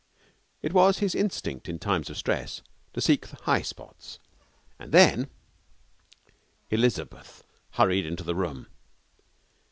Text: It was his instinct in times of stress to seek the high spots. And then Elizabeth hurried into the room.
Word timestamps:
It 0.63 0.73
was 0.73 0.97
his 0.97 1.13
instinct 1.13 1.69
in 1.69 1.77
times 1.77 2.09
of 2.09 2.17
stress 2.17 2.63
to 2.93 3.01
seek 3.01 3.27
the 3.27 3.35
high 3.43 3.61
spots. 3.61 4.17
And 4.79 4.91
then 4.91 5.29
Elizabeth 6.71 7.43
hurried 7.73 8.07
into 8.07 8.23
the 8.23 8.33
room. 8.33 8.65